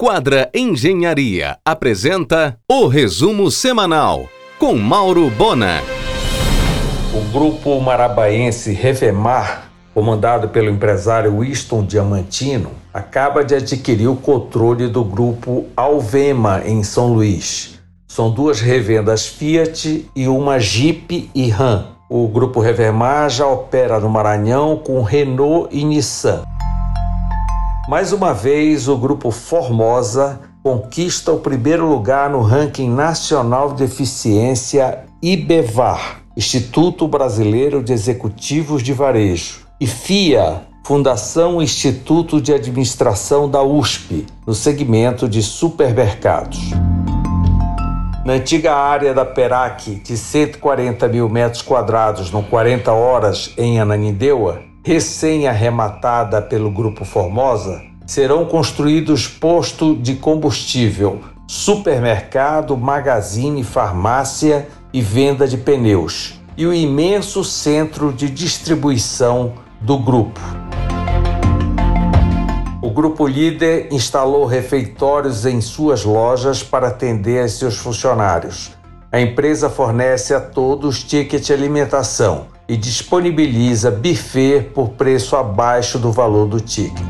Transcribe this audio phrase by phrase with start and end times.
[0.00, 5.82] Quadra Engenharia apresenta o resumo semanal com Mauro Bona.
[7.12, 15.02] O grupo marabaense Revemar, comandado pelo empresário Winston Diamantino, acaba de adquirir o controle do
[15.02, 17.80] grupo Alvema em São Luís.
[18.06, 21.88] São duas revendas Fiat e uma Jeep e Ram.
[22.08, 26.44] O grupo Revemar já opera no Maranhão com Renault e Nissan.
[27.88, 35.06] Mais uma vez, o grupo Formosa conquista o primeiro lugar no ranking nacional de eficiência
[35.22, 44.26] IBEVAR, Instituto Brasileiro de Executivos de Varejo, e FIA, Fundação Instituto de Administração da USP,
[44.46, 46.72] no segmento de supermercados.
[48.22, 54.67] Na antiga área da Perac, de 140 mil metros quadrados, no 40 horas, em Ananindeua,
[54.84, 65.58] recém-arrematada pelo Grupo Formosa, serão construídos posto de combustível, supermercado, magazine, farmácia e venda de
[65.58, 70.40] pneus, e o imenso centro de distribuição do grupo.
[72.80, 78.72] O grupo líder instalou refeitórios em suas lojas para atender a seus funcionários.
[79.12, 86.46] A empresa fornece a todos ticket alimentação e disponibiliza buffet por preço abaixo do valor
[86.46, 87.02] do ticket.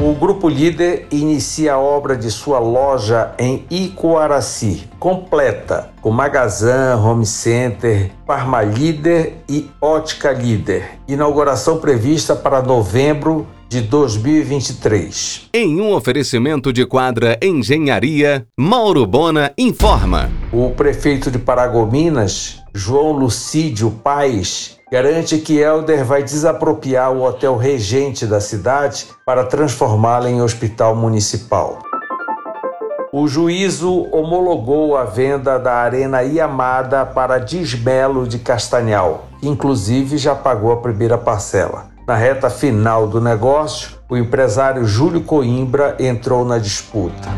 [0.00, 7.26] O grupo líder inicia a obra de sua loja em Icoaraci, completa, com magazã, home
[7.26, 11.00] center, Parma Líder e Ótica Líder.
[11.08, 15.48] Inauguração prevista para novembro de 2023.
[15.52, 20.30] Em um oferecimento de quadra Engenharia, Mauro Bona informa.
[20.50, 28.26] O prefeito de Paragominas, João Lucídio Paes, garante que Helder vai desapropriar o hotel regente
[28.26, 31.80] da cidade para transformá-lo em hospital municipal.
[33.12, 40.34] O juízo homologou a venda da Arena Iamada para Desmelo de Castanhal, que inclusive já
[40.34, 41.88] pagou a primeira parcela.
[42.06, 47.28] Na reta final do negócio, o empresário Júlio Coimbra entrou na disputa.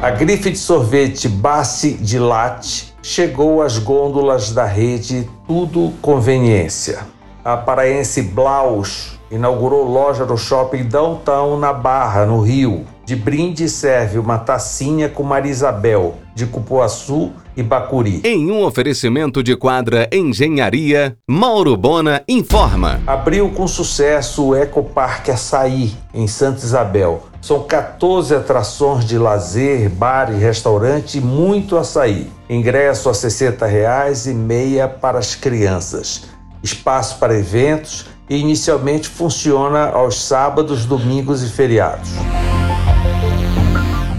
[0.00, 7.00] A grife de sorvete Bassi de Latte chegou às gôndolas da rede Tudo Conveniência.
[7.44, 12.86] A paraense Blaus inaugurou loja do shopping Downtown na Barra, no Rio.
[13.08, 18.20] De brinde serve uma tacinha com Marisabel, de Cupuaçu e Bacuri.
[18.22, 23.00] Em um oferecimento de quadra Engenharia, Mauro Bona informa.
[23.06, 27.22] Abriu com sucesso o Ecoparque Açaí, em Santa Isabel.
[27.40, 32.30] São 14 atrações de lazer, bar e restaurante e muito açaí.
[32.46, 36.24] Ingresso a 60 reais e meia para as crianças.
[36.62, 42.10] Espaço para eventos e inicialmente funciona aos sábados, domingos e feriados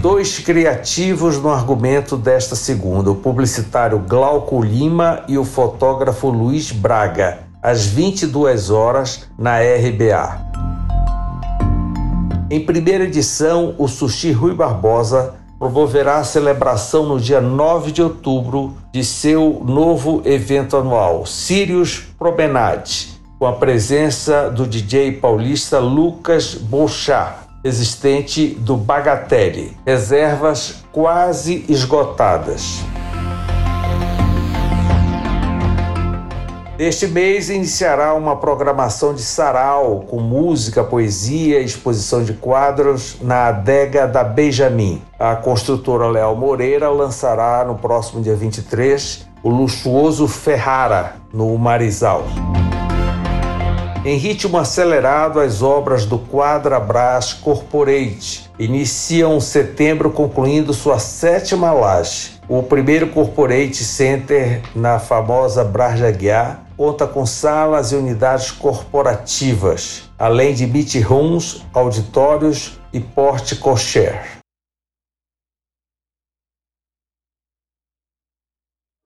[0.01, 7.39] dois criativos no argumento desta segunda, o publicitário Glauco Lima e o fotógrafo Luiz Braga,
[7.61, 10.39] às 22 horas na RBA.
[12.49, 18.73] Em primeira edição, o Sushi Rui Barbosa promoverá a celebração no dia 9 de outubro
[18.93, 27.48] de seu novo evento anual, Sirius Promenade, com a presença do DJ paulista Lucas Bolchá,
[27.63, 32.79] existente do Bagatelle, reservas quase esgotadas.
[36.79, 43.47] Neste mês iniciará uma programação de sarau com música, poesia e exposição de quadros na
[43.47, 45.01] adega da Benjamin.
[45.19, 52.23] A construtora Leal Moreira lançará no próximo dia 23 o luxuoso Ferrara no Marizal.
[54.05, 62.39] Em ritmo acelerado, as obras do Quadrabras Corporate iniciam setembro, concluindo sua sétima laje.
[62.47, 65.69] O primeiro Corporate Center na famosa
[66.17, 74.38] Guiar conta com salas e unidades corporativas, além de meet rooms, auditórios e porte kosher.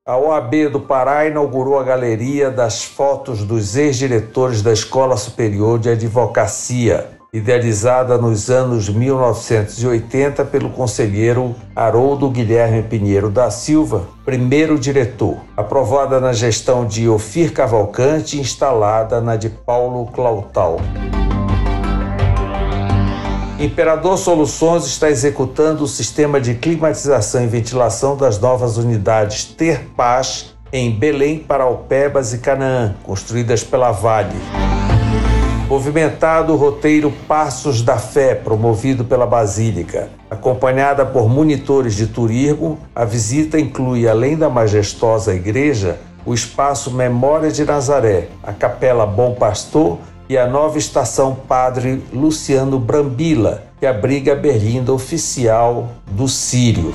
[0.06, 5.92] A OAB do Pará inaugurou a galeria das fotos dos ex-diretores da Escola Superior de
[5.92, 16.20] Advocacia, idealizada nos anos 1980 pelo conselheiro Haroldo Guilherme Pinheiro da Silva, primeiro diretor, aprovada
[16.20, 20.82] na gestão de Ofir Cavalcante e instalada na de Paulo Clautal.
[23.64, 30.54] Imperador Soluções está executando o sistema de climatização e ventilação das novas unidades Ter Paz
[30.74, 34.36] em Belém, Paraupebas e Canaã, construídas pela Vale.
[35.70, 40.10] Movimentado o roteiro Passos da Fé, promovido pela Basílica.
[40.30, 47.50] Acompanhada por monitores de turismo, a visita inclui, além da majestosa igreja, o espaço Memória
[47.50, 54.34] de Nazaré, a Capela Bom Pastor e a nova estação Padre Luciano Brambila, que abriga
[54.34, 56.94] a berlinda oficial do Sírio.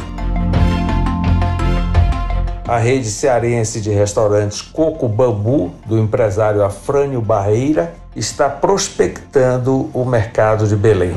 [2.66, 10.66] A rede cearense de restaurantes Coco Bambu, do empresário Afrânio Barreira, está prospectando o mercado
[10.66, 11.14] de Belém.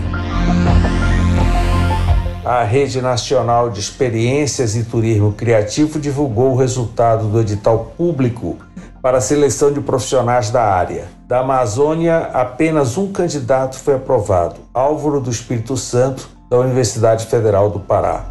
[2.44, 8.58] A Rede Nacional de Experiências e Turismo Criativo divulgou o resultado do edital público
[9.02, 11.06] para a seleção de profissionais da área.
[11.28, 17.80] Da Amazônia, apenas um candidato foi aprovado, Álvaro do Espírito Santo, da Universidade Federal do
[17.80, 18.26] Pará.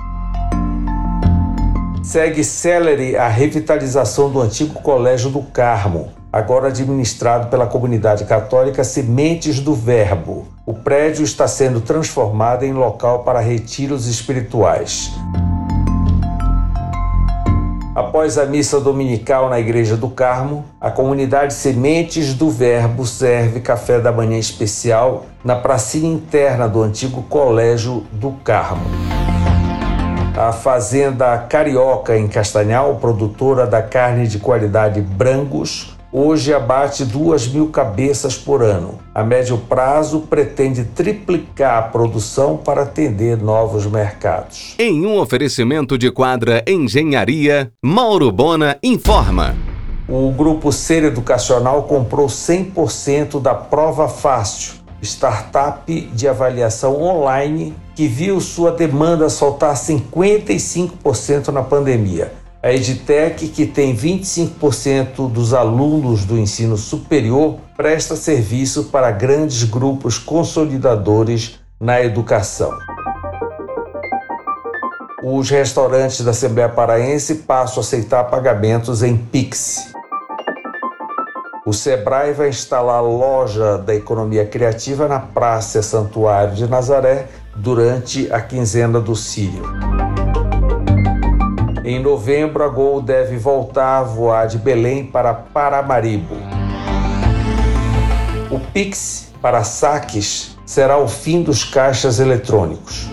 [2.02, 9.60] Segue célere a revitalização do antigo Colégio do Carmo, agora administrado pela comunidade católica Sementes
[9.60, 10.48] do Verbo.
[10.66, 15.10] O prédio está sendo transformado em local para retiros espirituais.
[18.10, 24.00] Após a missa dominical na Igreja do Carmo, a comunidade Sementes do Verbo serve café
[24.00, 28.82] da manhã especial na pracinha interna do antigo Colégio do Carmo.
[30.36, 37.68] A Fazenda Carioca em Castanhal, produtora da carne de qualidade Brangos, hoje abate duas mil
[37.68, 38.98] cabeças por ano.
[39.14, 44.74] A médio prazo, pretende triplicar a produção para atender novos mercados.
[44.78, 49.54] Em um oferecimento de quadra Engenharia, Mauro Bona informa.
[50.08, 58.40] O Grupo Ser Educacional comprou 100% da Prova Fácil, startup de avaliação online que viu
[58.40, 62.32] sua demanda saltar 55% na pandemia.
[62.62, 70.18] A EdTech, que tem 25% dos alunos do ensino superior, presta serviço para grandes grupos
[70.18, 72.70] consolidadores na educação.
[75.22, 79.94] Os restaurantes da Assembleia Paraense passam a aceitar pagamentos em Pix.
[81.64, 88.40] O Sebrae vai instalar loja da economia criativa na Praça Santuário de Nazaré durante a
[88.40, 89.89] quinzena do Sírio.
[91.90, 96.36] Em novembro, a Gol deve voltar a voar de Belém para Paramaribo.
[98.48, 103.10] O Pix para saques será o fim dos caixas eletrônicos.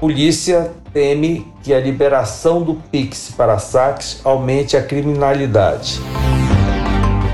[0.00, 6.00] Polícia teme que a liberação do Pix para saques aumente a criminalidade.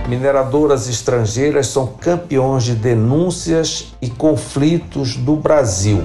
[0.07, 6.03] Mineradoras estrangeiras são campeões de denúncias e conflitos do Brasil.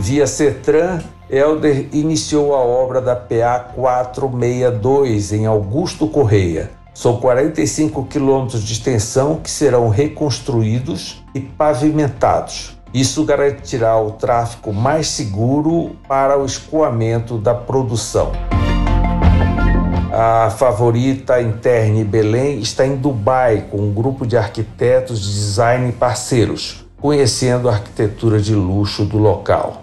[0.00, 1.00] Via CETRAN,
[1.34, 6.70] Helder iniciou a obra da PA 462 em Augusto Correia.
[6.94, 12.78] São 45 quilômetros de extensão que serão reconstruídos e pavimentados.
[12.94, 18.30] Isso garantirá o tráfego mais seguro para o escoamento da produção.
[20.12, 26.86] A favorita Interne Belém está em Dubai com um grupo de arquitetos de design parceiros,
[27.00, 29.82] conhecendo a arquitetura de luxo do local.